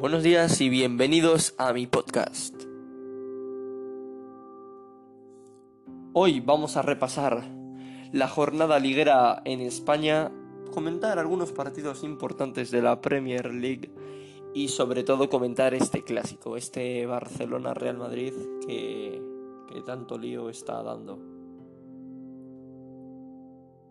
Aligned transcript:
Buenos 0.00 0.22
días 0.22 0.62
y 0.62 0.70
bienvenidos 0.70 1.54
a 1.58 1.74
mi 1.74 1.86
podcast. 1.86 2.54
Hoy 6.14 6.40
vamos 6.40 6.78
a 6.78 6.80
repasar 6.80 7.44
la 8.10 8.26
jornada 8.26 8.78
liguera 8.78 9.42
en 9.44 9.60
España, 9.60 10.32
comentar 10.72 11.18
algunos 11.18 11.52
partidos 11.52 12.02
importantes 12.02 12.70
de 12.70 12.80
la 12.80 13.02
Premier 13.02 13.52
League 13.52 13.92
y 14.54 14.68
sobre 14.68 15.04
todo 15.04 15.28
comentar 15.28 15.74
este 15.74 16.02
clásico, 16.02 16.56
este 16.56 17.04
Barcelona-Real 17.04 17.98
Madrid 17.98 18.32
que, 18.66 19.22
que 19.70 19.82
tanto 19.82 20.16
lío 20.16 20.48
está 20.48 20.82
dando. 20.82 21.18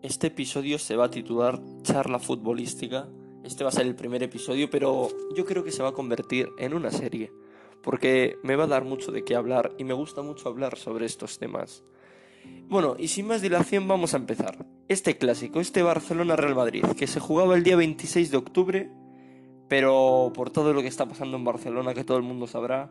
Este 0.02 0.26
episodio 0.26 0.76
se 0.80 0.96
va 0.96 1.04
a 1.04 1.10
titular 1.10 1.60
Charla 1.82 2.18
Futbolística 2.18 3.06
este 3.50 3.64
va 3.64 3.70
a 3.70 3.72
ser 3.72 3.86
el 3.86 3.96
primer 3.96 4.22
episodio, 4.22 4.70
pero 4.70 5.08
yo 5.34 5.44
creo 5.44 5.64
que 5.64 5.72
se 5.72 5.82
va 5.82 5.88
a 5.88 5.94
convertir 5.94 6.50
en 6.56 6.72
una 6.72 6.90
serie, 6.90 7.32
porque 7.82 8.38
me 8.44 8.54
va 8.54 8.64
a 8.64 8.68
dar 8.68 8.84
mucho 8.84 9.10
de 9.10 9.24
qué 9.24 9.34
hablar 9.34 9.72
y 9.76 9.84
me 9.84 9.92
gusta 9.92 10.22
mucho 10.22 10.48
hablar 10.48 10.78
sobre 10.78 11.06
estos 11.06 11.38
temas. 11.38 11.82
Bueno, 12.68 12.94
y 12.96 13.08
sin 13.08 13.26
más 13.26 13.42
dilación 13.42 13.88
vamos 13.88 14.14
a 14.14 14.18
empezar. 14.18 14.64
Este 14.88 15.18
clásico, 15.18 15.60
este 15.60 15.82
Barcelona-Real 15.82 16.54
Madrid, 16.54 16.84
que 16.96 17.08
se 17.08 17.18
jugaba 17.18 17.56
el 17.56 17.64
día 17.64 17.74
26 17.74 18.30
de 18.30 18.36
octubre, 18.36 18.90
pero 19.68 20.32
por 20.32 20.50
todo 20.50 20.72
lo 20.72 20.80
que 20.80 20.88
está 20.88 21.06
pasando 21.06 21.36
en 21.36 21.44
Barcelona, 21.44 21.92
que 21.92 22.04
todo 22.04 22.18
el 22.18 22.22
mundo 22.22 22.46
sabrá, 22.46 22.90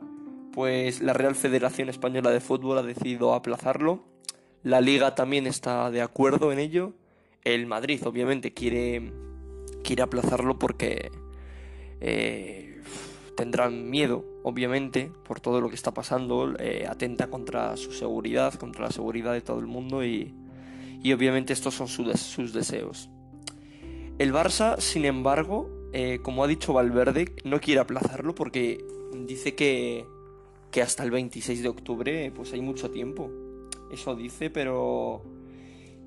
pues 0.51 1.01
la 1.01 1.13
Real 1.13 1.35
Federación 1.35 1.87
Española 1.87 2.31
de 2.31 2.41
Fútbol 2.41 2.77
ha 2.79 2.83
decidido 2.83 3.33
aplazarlo. 3.33 4.03
La 4.63 4.81
liga 4.81 5.15
también 5.15 5.47
está 5.47 5.89
de 5.89 6.01
acuerdo 6.01 6.51
en 6.51 6.59
ello. 6.59 6.93
El 7.43 7.65
Madrid 7.65 8.05
obviamente 8.05 8.53
quiere 8.53 9.28
quiere 9.89 10.03
aplazarlo 10.03 10.59
porque 10.59 11.11
eh, 11.99 12.79
tendrán 13.35 13.89
miedo, 13.89 14.23
obviamente, 14.43 15.11
por 15.23 15.39
todo 15.39 15.61
lo 15.61 15.69
que 15.69 15.73
está 15.73 15.95
pasando, 15.95 16.53
eh, 16.59 16.85
atenta 16.87 17.31
contra 17.31 17.75
su 17.75 17.91
seguridad, 17.91 18.53
contra 18.53 18.85
la 18.85 18.91
seguridad 18.91 19.33
de 19.33 19.41
todo 19.41 19.57
el 19.57 19.65
mundo 19.65 20.05
y, 20.05 20.31
y 21.01 21.11
obviamente 21.11 21.53
estos 21.53 21.73
son 21.73 21.87
sus 21.87 22.53
deseos. 22.53 23.09
El 24.19 24.31
Barça, 24.31 24.79
sin 24.79 25.05
embargo, 25.05 25.67
eh, 25.91 26.19
como 26.21 26.43
ha 26.43 26.47
dicho 26.47 26.71
Valverde, 26.71 27.33
no 27.43 27.59
quiere 27.59 27.81
aplazarlo 27.81 28.35
porque 28.35 28.85
dice 29.25 29.55
que, 29.55 30.05
que 30.69 30.83
hasta 30.83 31.03
el 31.03 31.09
26 31.09 31.63
de 31.63 31.69
octubre 31.69 32.31
pues 32.35 32.53
hay 32.53 32.61
mucho 32.61 32.91
tiempo. 32.91 33.31
Eso 33.91 34.15
dice, 34.15 34.51
pero 34.51 35.23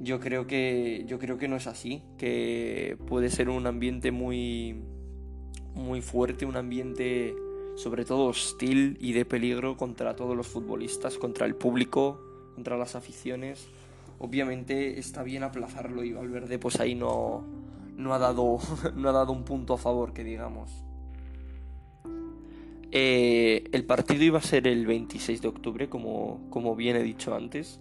yo 0.02 0.18
creo 0.18 0.46
que 0.46 1.04
yo 1.06 1.18
creo 1.18 1.38
que 1.38 1.48
no 1.48 1.56
es 1.56 1.66
así, 1.66 2.02
que 2.18 2.98
puede 3.06 3.30
ser 3.30 3.48
un 3.48 3.66
ambiente 3.66 4.10
muy 4.10 4.82
muy 5.74 6.02
fuerte, 6.02 6.44
un 6.44 6.56
ambiente 6.56 7.34
sobre 7.76 8.04
todo 8.04 8.26
hostil 8.26 8.98
y 9.00 9.12
de 9.12 9.24
peligro 9.24 9.76
contra 9.76 10.14
todos 10.16 10.36
los 10.36 10.46
futbolistas, 10.46 11.16
contra 11.16 11.46
el 11.46 11.54
público, 11.54 12.20
contra 12.54 12.76
las 12.76 12.96
aficiones. 12.96 13.68
Obviamente 14.18 14.98
está 14.98 15.22
bien 15.22 15.42
aplazarlo 15.42 16.04
y 16.04 16.12
Valverde 16.12 16.58
pues 16.58 16.80
ahí 16.80 16.94
no 16.94 17.44
no 17.96 18.12
ha 18.12 18.18
dado 18.18 18.58
no 18.96 19.08
ha 19.08 19.12
dado 19.12 19.32
un 19.32 19.44
punto 19.44 19.74
a 19.74 19.78
favor 19.78 20.12
que 20.12 20.24
digamos. 20.24 20.84
Eh, 22.94 23.64
el 23.72 23.86
partido 23.86 24.22
iba 24.22 24.38
a 24.38 24.42
ser 24.42 24.66
el 24.68 24.86
26 24.86 25.40
de 25.40 25.48
octubre, 25.48 25.88
como, 25.88 26.46
como 26.50 26.76
bien 26.76 26.94
he 26.96 27.02
dicho 27.02 27.34
antes. 27.34 27.80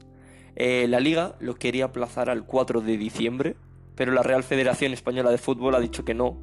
Eh, 0.55 0.87
la 0.87 0.99
liga 0.99 1.35
lo 1.39 1.55
quería 1.55 1.85
aplazar 1.85 2.29
al 2.29 2.45
4 2.45 2.81
de 2.81 2.97
diciembre, 2.97 3.55
pero 3.95 4.11
la 4.11 4.23
Real 4.23 4.43
Federación 4.43 4.93
Española 4.93 5.31
de 5.31 5.37
Fútbol 5.37 5.75
ha 5.75 5.79
dicho 5.79 6.03
que 6.03 6.13
no, 6.13 6.37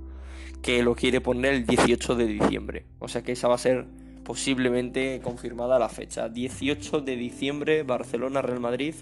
que 0.62 0.83
lo 0.83 0.95
quiere 0.95 1.20
poner 1.20 1.55
el 1.55 1.67
18 1.67 2.15
de 2.15 2.27
diciembre. 2.27 2.87
O 2.98 3.09
sea 3.09 3.23
que 3.23 3.33
esa 3.33 3.48
va 3.48 3.55
a 3.55 3.59
ser 3.59 3.87
posiblemente 4.25 5.20
confirmada 5.23 5.78
la 5.78 5.88
fecha. 5.88 6.28
18 6.28 7.00
de 7.00 7.16
diciembre, 7.16 7.83
Barcelona-Real 7.83 8.60
Madrid. 8.60 8.94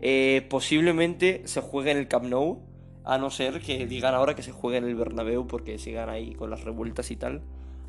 Eh, 0.00 0.46
posiblemente 0.48 1.42
se 1.46 1.60
juegue 1.60 1.90
en 1.90 1.98
el 1.98 2.08
Camp 2.08 2.26
Nou, 2.26 2.60
a 3.04 3.18
no 3.18 3.30
ser 3.30 3.60
que 3.60 3.86
digan 3.86 4.14
ahora 4.14 4.36
que 4.36 4.42
se 4.42 4.52
juegue 4.52 4.78
en 4.78 4.84
el 4.84 4.94
Bernabéu 4.94 5.46
porque 5.46 5.78
sigan 5.78 6.08
ahí 6.10 6.34
con 6.34 6.50
las 6.50 6.62
revueltas 6.62 7.10
y 7.10 7.16
tal. 7.16 7.42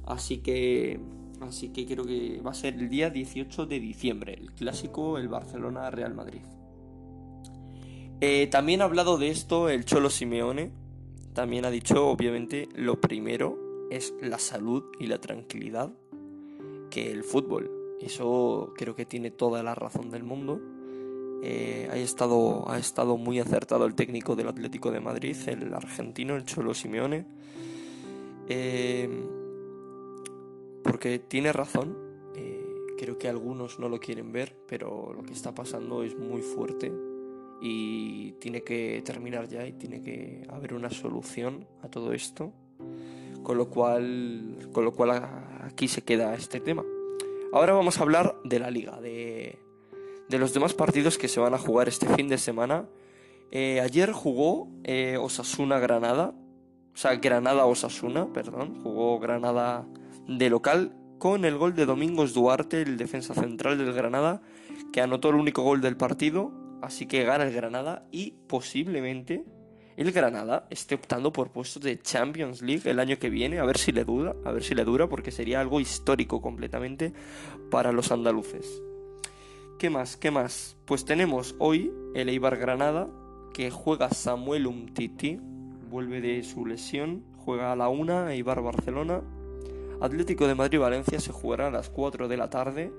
Así 0.06 0.38
que 0.38 1.00
así 1.42 1.70
que 1.70 1.86
creo 1.86 2.06
que 2.06 2.42
va 2.42 2.52
a 2.52 2.54
ser 2.54 2.74
el 2.76 2.90
día 2.90 3.10
18 3.10 3.66
de 3.66 3.80
diciembre, 3.80 4.34
el 4.34 4.52
clásico 4.54 5.18
el 5.18 5.28
Barcelona-Real 5.28 6.14
Madrid. 6.14 6.42
Eh, 8.22 8.48
también 8.48 8.82
ha 8.82 8.86
hablado 8.86 9.18
de 9.18 9.30
esto 9.30 9.70
el 9.70 9.86
Cholo 9.86 10.10
Simeone. 10.10 10.72
También 11.34 11.64
ha 11.64 11.72
dicho, 11.72 12.08
obviamente, 12.08 12.68
lo 12.76 13.00
primero 13.00 13.88
es 13.90 14.14
la 14.22 14.40
salud 14.40 14.84
y 15.00 15.08
la 15.08 15.22
tranquilidad 15.22 15.94
que 16.90 17.12
el 17.12 17.24
fútbol. 17.24 17.72
Eso 18.02 18.74
creo 18.76 18.94
que 18.96 19.06
tiene 19.06 19.32
toda 19.32 19.64
la 19.64 19.74
razón 19.74 20.10
del 20.10 20.24
mundo. 20.24 20.60
Eh, 21.42 21.88
ha, 21.90 21.96
estado, 21.96 22.70
ha 22.70 22.78
estado 22.78 23.16
muy 23.16 23.40
acertado 23.40 23.86
el 23.86 23.96
técnico 23.96 24.36
del 24.36 24.50
Atlético 24.50 24.92
de 24.92 25.00
Madrid, 25.00 25.38
el 25.46 25.74
argentino, 25.74 26.36
el 26.36 26.44
Cholo 26.44 26.74
Simeone. 26.74 27.26
Eh, 28.50 29.10
porque 30.84 31.20
tiene 31.20 31.54
razón. 31.54 32.10
creo 32.98 33.18
que 33.18 33.30
algunos 33.30 33.80
no 33.80 33.88
lo 33.88 33.98
quieren 33.98 34.34
ver, 34.34 34.58
pero 34.68 35.14
lo 35.14 35.24
que 35.24 35.32
está 35.32 35.56
pasando 35.56 36.04
es 36.04 36.18
muy 36.18 36.42
fuerte 36.42 36.92
y 37.62 38.34
tiene 38.34 38.64
que 38.64 39.02
terminar 39.06 39.48
ya 39.48 39.66
y 39.66 39.74
tiene 39.74 40.02
que 40.02 40.46
haber 40.50 40.74
una 40.74 40.90
solución 40.90 41.68
a 41.82 41.90
todo 41.90 42.14
esto 42.14 42.54
con 43.44 43.58
lo 43.58 43.70
cual 43.70 44.70
con 44.72 44.86
lo 44.86 44.94
cual 44.94 45.12
aquí 45.62 45.88
se 45.88 46.02
queda 46.04 46.36
este 46.36 46.60
tema. 46.60 46.84
Ahora 47.52 47.74
vamos 47.74 48.00
a 48.00 48.04
hablar 48.04 48.36
de 48.44 48.60
la 48.60 48.70
liga 48.70 49.02
de, 49.02 49.58
los 50.30 50.54
demás 50.54 50.74
partidos 50.74 51.18
que 51.18 51.28
se 51.28 51.40
van 51.40 51.54
a 51.54 51.58
jugar 51.58 51.88
este 51.88 52.08
fin 52.08 52.30
de 52.30 52.38
semana. 52.38 52.86
Eh, 53.52 53.82
ayer 53.82 54.12
jugó 54.12 54.68
eh, 54.84 55.18
Osasuna 55.18 55.80
Granada 55.80 56.36
o 56.94 56.98
sea 56.98 57.16
Granada 57.16 57.66
Osasuna 57.66 58.32
perdón 58.32 58.80
jugó 58.84 59.20
Granada 59.20 59.88
de 60.28 60.52
local 60.52 60.96
con 61.18 61.46
el 61.46 61.58
gol 61.58 61.74
de 61.74 61.88
Domingos 61.88 62.36
Duarte 62.36 62.84
el 62.84 62.98
defensa 62.98 63.34
central 63.34 63.80
del 63.80 63.92
Granada 63.92 64.44
que 64.94 65.02
anotó 65.02 65.30
el 65.30 65.36
único 65.36 65.64
gol 65.64 65.82
del 65.82 65.98
partido 65.98 66.52
Así 66.82 67.06
que 67.06 67.24
gana 67.24 67.44
el 67.44 67.54
Granada 67.54 68.08
y 68.12 68.32
posiblemente 68.48 69.44
el 69.98 70.14
Granada 70.14 70.66
esté 70.70 70.96
optando 70.96 71.34
por 71.34 71.52
puestos 71.52 71.84
de 71.84 72.00
Champions 72.00 72.62
League 72.62 72.90
el 72.90 73.00
año 73.00 73.20
que 73.20 73.30
viene, 73.30 73.60
a 73.60 73.66
ver 73.66 73.78
si 73.78 73.92
le 73.92 74.06
dura, 74.06 74.34
a 74.46 74.52
ver 74.54 74.64
si 74.64 74.74
le 74.74 74.86
dura, 74.86 75.10
porque 75.10 75.32
sería 75.32 75.60
algo 75.60 75.82
histórico 75.82 76.42
completamente 76.42 77.12
para 77.70 77.92
los 77.92 78.12
andaluces. 78.12 78.82
¿Qué 79.78 79.90
más? 79.90 80.16
¿Qué 80.16 80.32
más? 80.32 80.78
Pues 80.86 81.04
tenemos 81.04 81.56
hoy 81.60 81.92
el 82.16 82.30
Eibar 82.30 82.58
Granada, 82.58 83.10
que 83.54 83.72
juega 83.72 84.10
Samuel 84.10 84.68
Umtiti, 84.68 85.40
vuelve 85.90 86.22
de 86.22 86.44
su 86.44 86.66
lesión, 86.66 87.26
juega 87.38 87.74
a 87.74 87.76
la 87.76 87.90
una, 87.90 88.34
Eibar 88.34 88.62
Barcelona. 88.62 89.22
Atlético 90.00 90.48
de 90.48 90.56
Madrid-Valencia 90.56 91.20
se 91.20 91.34
jugará 91.34 91.68
a 91.68 91.72
las 91.72 91.90
4 91.90 92.30
de 92.30 92.38
la 92.38 92.50
tarde, 92.50 92.94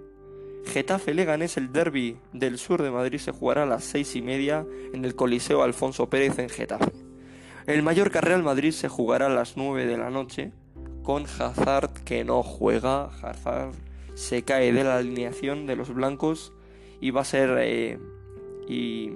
Getafe 0.67 1.15
Leganés, 1.15 1.57
el 1.57 1.73
derby 1.73 2.17
del 2.33 2.59
sur 2.59 2.83
de 2.83 2.91
Madrid, 2.91 3.19
se 3.19 3.33
jugará 3.33 3.65
a 3.65 3.67
las 3.67 3.85
seis 3.85 4.15
y 4.17 4.23
media 4.23 4.67
en 4.93 5.05
el 5.05 5.15
Coliseo 5.15 5.63
Alfonso 5.63 6.09
Pérez 6.09 6.39
en 6.39 6.49
Getafe. 6.49 6.93
El 7.67 7.83
Mallorca 7.83 8.21
Real 8.21 8.43
Madrid 8.43 8.73
se 8.73 8.89
jugará 8.89 9.27
a 9.27 9.31
las 9.31 9.57
9 9.57 9.87
de 9.87 9.97
la 9.97 10.11
noche 10.11 10.53
con 11.03 11.25
Hazard 11.25 11.93
que 12.05 12.25
no 12.25 12.43
juega. 12.43 13.05
Hazard 13.23 13.73
se 14.15 14.43
cae 14.43 14.73
de 14.73 14.85
la 14.85 14.97
alineación 14.97 15.67
de 15.67 15.77
los 15.77 15.93
blancos 15.95 16.53
y 17.01 17.11
va 17.11 17.23
a 17.23 17.25
ser. 17.25 17.57
Eh, 17.61 17.99
y, 18.69 19.13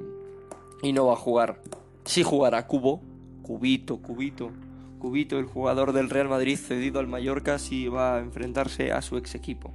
no 0.92 1.06
va 1.06 1.14
a 1.14 1.16
jugar. 1.16 1.60
Sí 2.04 2.22
jugará 2.22 2.66
Cubo, 2.66 3.00
Cubito, 3.42 3.96
Cubito. 3.98 4.50
Cubito, 4.98 5.38
el 5.38 5.46
jugador 5.46 5.92
del 5.92 6.10
Real 6.10 6.28
Madrid 6.28 6.56
cedido 6.56 7.00
al 7.00 7.08
Mallorca, 7.08 7.58
si 7.58 7.88
va 7.88 8.16
a 8.16 8.20
enfrentarse 8.20 8.92
a 8.92 9.02
su 9.02 9.16
ex 9.16 9.34
equipo. 9.34 9.72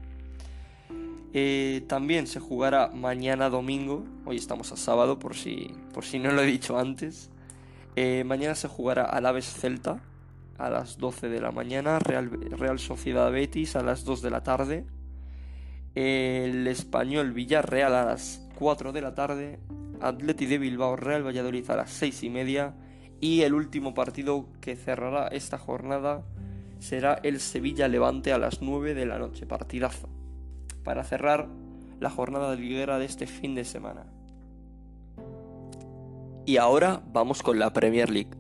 Eh, 1.32 1.84
también 1.88 2.26
se 2.26 2.40
jugará 2.40 2.90
mañana 2.92 3.50
domingo, 3.50 4.04
hoy 4.26 4.38
estamos 4.38 4.72
a 4.72 4.78
sábado 4.78 5.20
por 5.20 5.36
si, 5.36 5.76
por 5.94 6.04
si 6.04 6.18
no 6.18 6.32
lo 6.32 6.42
he 6.42 6.46
dicho 6.46 6.80
antes. 6.80 7.30
Eh, 7.96 8.24
mañana 8.26 8.56
se 8.56 8.68
jugará 8.68 9.04
Alaves 9.04 9.46
Celta 9.46 10.02
a 10.58 10.70
las 10.70 10.98
12 10.98 11.30
de 11.30 11.40
la 11.40 11.52
mañana, 11.52 12.00
Real, 12.00 12.32
Real 12.32 12.80
Sociedad 12.80 13.32
Betis 13.32 13.76
a 13.76 13.84
las 13.84 14.06
2 14.06 14.24
de 14.24 14.30
la 14.32 14.42
tarde, 14.42 14.86
el 15.94 16.66
Español 16.68 17.32
Villarreal 17.34 17.94
a 17.94 18.06
las 18.06 18.48
4 18.56 18.92
de 18.92 19.02
la 19.02 19.14
tarde, 19.14 19.60
Atleti 20.02 20.48
de 20.48 20.58
Bilbao 20.58 20.96
Real 20.96 21.26
Valladolid 21.26 21.70
a 21.70 21.76
las 21.76 21.92
6 21.92 22.24
y 22.24 22.30
media. 22.30 22.76
Y 23.22 23.42
el 23.42 23.54
último 23.54 23.94
partido 23.94 24.48
que 24.62 24.78
cerrará 24.78 25.28
esta 25.28 25.58
jornada 25.58 26.24
será 26.80 27.20
el 27.22 27.42
Sevilla 27.42 27.90
Levante 27.90 28.32
a 28.32 28.38
las 28.38 28.62
9 28.62 28.94
de 28.94 29.06
la 29.06 29.20
noche, 29.20 29.46
partidazo 29.46 30.19
para 30.84 31.04
cerrar 31.04 31.48
la 32.00 32.10
jornada 32.10 32.56
liguera 32.56 32.98
de 32.98 33.06
este 33.06 33.28
fin 33.28 33.56
de 33.56 33.66
semana. 33.66 34.06
Y 36.46 36.58
ahora 36.58 37.02
vamos 37.12 37.44
con 37.44 37.60
la 37.60 37.72
Premier 37.74 38.10
League. 38.10 38.32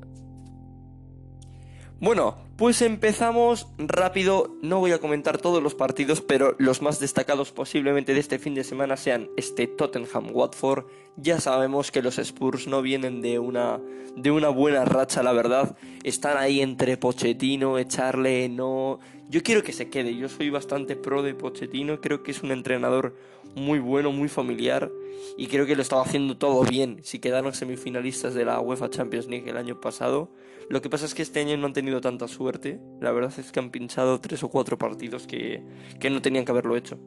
Bueno, 2.00 2.36
Pues 2.59 2.81
empezamos 2.81 3.69
rápido, 3.77 4.57
no 4.62 4.81
voy 4.81 4.91
a 4.91 5.00
comentar 5.00 5.38
todos 5.38 5.63
los 5.63 5.75
partidos, 5.75 6.19
pero 6.19 6.57
los 6.59 6.81
más 6.81 7.00
destacados 7.00 7.53
posiblemente 7.53 8.13
de 8.13 8.19
este 8.19 8.38
fin 8.38 8.53
de 8.53 8.65
semana 8.65 8.97
sean 8.97 9.30
este 9.38 9.65
Tottenham 9.65 10.31
Watford. 10.33 10.83
Ya 11.21 11.39
sabemos 11.39 11.92
que 11.92 12.01
los 12.01 12.18
Spurs 12.18 12.68
no 12.68 12.81
vienen 12.81 13.21
de 13.21 13.39
una 13.39 13.80
de 14.16 14.31
una 14.31 14.50
buena 14.50 14.86
racha, 14.86 15.24
la 15.24 15.33
verdad. 15.33 15.75
Están 16.04 16.38
ahí 16.38 16.62
entre 16.62 16.98
Pochettino, 16.98 17.77
echarle 17.77 18.50
no. 18.50 19.00
Yo 19.30 19.44
quiero 19.44 19.63
que 19.63 19.74
se 19.74 19.89
quede. 19.89 20.16
Yo 20.16 20.30
soy 20.30 20.50
bastante 20.50 20.95
pro 20.95 21.21
de 21.21 21.33
Pochettino, 21.33 22.01
creo 22.01 22.24
que 22.24 22.31
es 22.31 22.42
un 22.42 22.51
entrenador 22.51 23.16
muy 23.56 23.80
bueno, 23.80 24.12
muy 24.12 24.30
familiar 24.30 24.92
y 25.38 25.48
creo 25.48 25.66
que 25.66 25.75
lo 25.75 25.81
estaba 25.81 26.04
haciendo 26.04 26.38
todo 26.38 26.63
bien. 26.63 27.00
Si 27.04 27.19
quedaron 27.19 27.54
semifinalistas 27.54 28.33
de 28.33 28.45
la 28.45 28.60
UEFA 28.60 28.89
Champions 28.89 29.27
League 29.27 29.50
el 29.50 29.57
año 29.57 29.80
pasado, 29.80 30.31
lo 30.69 30.81
que 30.81 30.89
pasa 30.89 31.06
es 31.06 31.13
que 31.13 31.21
este 31.21 31.39
año 31.39 31.57
no 31.57 31.68
han 31.68 31.74
tenido 31.74 32.01
tanta 32.01 32.27
suerte. 32.27 32.80
La 33.01 33.12
verdad 33.12 33.33
es 33.38 33.51
que 33.51 33.60
han 33.60 33.71
pinchado 33.71 34.19
tres 34.21 34.44
o 34.44 34.50
cuatro 34.50 34.77
partidos 34.77 35.27
que, 35.27 35.63
no 36.10 36.21
tenían 36.21 36.45
que 36.45 36.51
haberlo 36.51 36.75
hecho. 36.75 36.98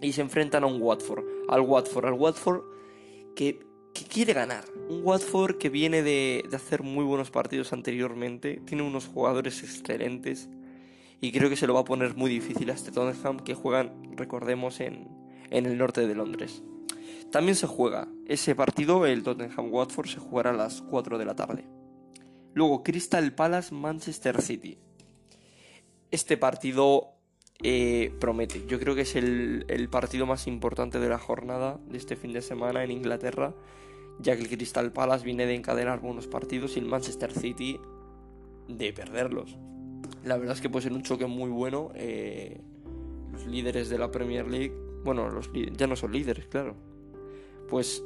Y 0.00 0.12
se 0.12 0.20
enfrentan 0.20 0.64
a 0.64 0.66
un 0.66 0.80
Watford, 0.80 1.24
al 1.48 1.60
Watford, 1.60 2.06
al 2.06 2.14
Watford 2.14 2.62
que, 3.36 3.60
quiere 4.12 4.32
ganar. 4.32 4.64
Un 4.88 5.02
Watford 5.04 5.58
que 5.58 5.68
viene 5.68 6.02
de, 6.02 6.44
de 6.50 6.56
hacer 6.56 6.82
muy 6.82 7.04
buenos 7.04 7.30
partidos 7.30 7.72
anteriormente, 7.72 8.60
tiene 8.66 8.82
unos 8.82 9.06
jugadores 9.06 9.62
excelentes 9.62 10.48
y 11.20 11.32
creo 11.32 11.48
que 11.48 11.56
se 11.56 11.66
lo 11.66 11.74
va 11.74 11.80
a 11.80 11.84
poner 11.84 12.14
muy 12.14 12.30
difícil 12.30 12.70
a 12.70 12.74
este 12.74 12.92
Tottenham 12.92 13.38
que 13.40 13.54
juegan, 13.54 14.16
recordemos, 14.16 14.80
en, 14.80 15.08
en 15.50 15.66
el 15.66 15.78
norte 15.78 16.06
de 16.06 16.14
Londres. 16.14 16.62
También 17.30 17.56
se 17.56 17.66
juega 17.66 18.08
ese 18.26 18.54
partido, 18.54 19.06
el 19.06 19.22
Tottenham 19.22 19.72
Watford, 19.72 20.08
se 20.08 20.20
jugará 20.20 20.50
a 20.50 20.54
las 20.54 20.82
4 20.82 21.18
de 21.18 21.24
la 21.24 21.34
tarde. 21.34 21.64
Luego 22.54 22.82
Crystal 22.82 23.34
Palace 23.34 23.74
Manchester 23.74 24.40
City. 24.40 24.78
Este 26.10 26.36
partido 26.36 27.15
eh, 27.62 28.12
promete. 28.20 28.64
Yo 28.66 28.78
creo 28.78 28.94
que 28.94 29.02
es 29.02 29.16
el, 29.16 29.88
partido 29.90 30.26
más 30.26 30.46
importante 30.46 30.98
de 30.98 31.08
la 31.08 31.18
jornada 31.18 31.78
de 31.88 31.98
este 31.98 32.16
fin 32.16 32.32
de 32.32 32.42
semana 32.42 32.84
en 32.84 32.90
Inglaterra, 32.90 33.54
ya 34.18 34.36
que 34.36 34.42
el 34.42 34.48
Crystal 34.48 34.92
Palace 34.92 35.24
viene 35.24 35.46
de 35.46 35.54
encadenar 35.54 36.00
buenos 36.00 36.26
partidos 36.26 36.76
y 36.76 36.80
el 36.80 36.86
Manchester 36.86 37.32
City 37.32 37.80
de 38.68 38.92
perderlos. 38.92 39.56
La 40.24 40.36
verdad 40.36 40.54
es 40.54 40.60
que 40.60 40.68
puede 40.68 40.84
ser 40.84 40.92
un 40.92 41.02
choque 41.02 41.26
muy 41.26 41.50
bueno. 41.50 41.90
Eh, 41.94 42.60
los 43.32 43.46
líderes 43.46 43.88
de 43.88 43.98
la 43.98 44.10
Premier 44.10 44.48
League 44.48 44.86
bueno, 45.06 45.30
los 45.30 45.50
ya 45.76 45.86
no 45.86 45.94
son 45.94 46.12
líderes, 46.12 46.46
claro. 46.48 46.74
Pues 47.68 48.02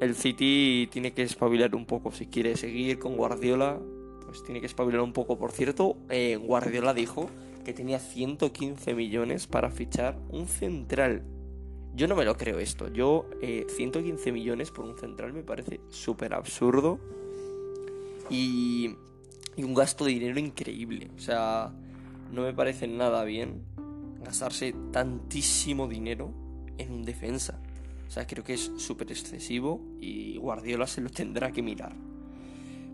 el 0.00 0.14
City 0.14 0.88
tiene 0.92 1.12
que 1.12 1.22
espabilar 1.22 1.74
un 1.74 1.86
poco 1.86 2.12
si 2.12 2.26
quiere 2.26 2.56
seguir 2.56 3.00
con 3.00 3.16
Guardiola. 3.16 3.80
Pues 4.24 4.44
tiene 4.44 4.60
que 4.60 4.66
espabilar 4.66 5.02
un 5.02 5.12
poco. 5.12 5.38
Por 5.38 5.50
cierto, 5.50 5.96
eh, 6.08 6.36
Guardiola 6.36 6.94
dijo 6.94 7.28
que 7.66 7.74
tenía 7.74 7.98
115 7.98 8.94
millones 8.94 9.48
para 9.48 9.72
fichar 9.72 10.16
un 10.30 10.46
central. 10.46 11.24
Yo 11.96 12.06
no 12.06 12.14
me 12.14 12.24
lo 12.24 12.36
creo 12.36 12.60
esto. 12.60 12.86
Yo, 12.92 13.28
115 13.40 14.28
eh, 14.28 14.32
millones 14.32 14.70
por 14.70 14.84
un 14.84 14.96
central 14.96 15.32
me 15.32 15.42
parece 15.42 15.80
súper 15.88 16.32
absurdo. 16.32 17.00
Y, 18.30 18.94
y 19.56 19.64
un 19.64 19.74
gasto 19.74 20.04
de 20.04 20.12
dinero 20.12 20.38
increíble. 20.38 21.10
O 21.16 21.18
sea, 21.18 21.74
no 22.30 22.42
me 22.42 22.54
parece 22.54 22.86
nada 22.86 23.24
bien 23.24 23.64
gastarse 24.22 24.72
tantísimo 24.92 25.88
dinero 25.88 26.32
en 26.78 26.92
un 26.92 27.04
defensa. 27.04 27.60
O 28.06 28.10
sea, 28.12 28.28
creo 28.28 28.44
que 28.44 28.54
es 28.54 28.70
súper 28.76 29.10
excesivo 29.10 29.80
y 30.00 30.36
Guardiola 30.36 30.86
se 30.86 31.00
lo 31.00 31.10
tendrá 31.10 31.50
que 31.50 31.62
mirar. 31.62 31.96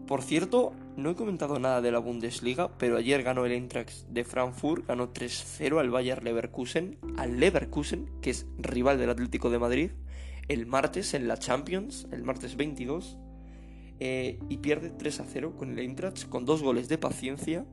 Por 0.06 0.22
cierto, 0.22 0.72
no 0.96 1.10
he 1.10 1.14
comentado 1.14 1.58
nada 1.58 1.80
de 1.80 1.92
la 1.92 1.98
Bundesliga, 1.98 2.76
pero 2.76 2.96
ayer 2.96 3.22
ganó 3.22 3.46
el 3.46 3.52
Eintracht 3.52 4.06
de 4.08 4.24
Frankfurt, 4.24 4.86
ganó 4.86 5.12
3-0 5.12 5.78
al 5.78 5.90
Bayer 5.90 6.22
Leverkusen, 6.22 6.98
al 7.16 7.38
Leverkusen, 7.38 8.10
que 8.20 8.30
es 8.30 8.46
rival 8.58 8.98
del 8.98 9.10
Atlético 9.10 9.48
de 9.48 9.58
Madrid, 9.58 9.90
el 10.48 10.66
martes 10.66 11.14
en 11.14 11.28
la 11.28 11.38
Champions, 11.38 12.08
el 12.10 12.24
martes 12.24 12.56
22, 12.56 13.16
eh, 14.00 14.40
y 14.48 14.56
pierde 14.58 14.90
3-0 14.90 15.54
con 15.56 15.70
el 15.70 15.78
Eintracht, 15.78 16.28
con 16.28 16.44
dos 16.44 16.62
goles 16.62 16.88
de 16.88 16.98
paciencia 16.98 17.64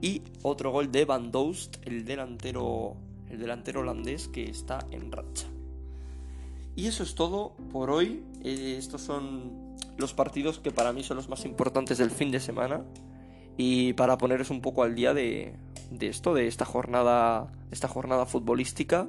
y 0.00 0.22
otro 0.42 0.72
gol 0.72 0.90
de 0.90 1.04
Van 1.04 1.30
Dost, 1.30 1.76
el 1.86 2.04
delantero, 2.04 2.96
el 3.28 3.38
delantero 3.38 3.80
holandés 3.80 4.28
que 4.28 4.50
está 4.50 4.86
en 4.90 5.12
racha. 5.12 5.46
Y 6.74 6.86
eso 6.86 7.02
es 7.02 7.14
todo 7.14 7.54
por 7.70 7.90
hoy. 7.90 8.24
Eh, 8.42 8.76
estos 8.78 9.02
son 9.02 9.61
los 9.96 10.14
partidos 10.14 10.58
que 10.58 10.70
para 10.70 10.92
mí 10.92 11.02
son 11.02 11.16
los 11.16 11.28
más 11.28 11.44
importantes 11.44 11.98
del 11.98 12.10
fin 12.10 12.30
de 12.30 12.40
semana. 12.40 12.84
Y 13.56 13.92
para 13.94 14.18
poneros 14.18 14.50
un 14.50 14.60
poco 14.60 14.82
al 14.82 14.94
día 14.94 15.12
de, 15.14 15.56
esto, 16.00 16.34
de 16.34 16.46
esta 16.46 16.64
jornada, 16.64 17.52
esta 17.70 17.88
jornada 17.88 18.26
futbolística, 18.26 19.08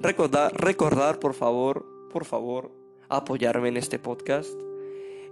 recordar, 0.00 0.52
recordar, 0.54 1.18
por 1.18 1.34
favor, 1.34 1.86
por 2.10 2.24
favor, 2.24 2.72
apoyarme 3.08 3.68
en 3.68 3.76
este 3.76 3.98
podcast 3.98 4.54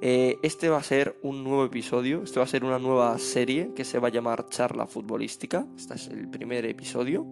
eh, 0.02 0.38
este 0.42 0.70
va 0.70 0.78
a 0.78 0.82
ser 0.82 1.18
un 1.22 1.44
nuevo 1.44 1.64
episodio, 1.64 2.22
este 2.22 2.38
va 2.38 2.44
a 2.44 2.48
ser 2.48 2.64
una 2.64 2.78
nueva 2.78 3.18
serie 3.18 3.72
que 3.74 3.84
se 3.84 3.98
va 3.98 4.08
a 4.08 4.10
llamar 4.10 4.48
Charla 4.48 4.86
Futbolística. 4.86 5.66
Este 5.76 5.94
es 5.94 6.08
el 6.08 6.28
primer 6.30 6.64
episodio. 6.64 7.26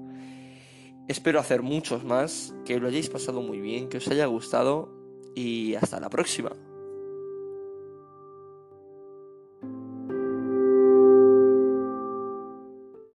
Espero 1.08 1.40
hacer 1.40 1.62
muchos 1.62 2.04
más, 2.04 2.54
que 2.66 2.78
lo 2.78 2.88
hayáis 2.88 3.08
pasado 3.08 3.40
muy 3.40 3.60
bien, 3.60 3.88
que 3.88 3.96
os 3.96 4.08
haya 4.08 4.26
gustado 4.26 4.92
y 5.34 5.74
hasta 5.76 5.98
la 5.98 6.10
próxima. 6.10 6.52